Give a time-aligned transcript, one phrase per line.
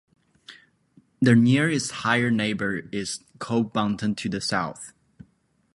[1.21, 4.93] The nearest higher neighbor is Cobb Mountain to the south.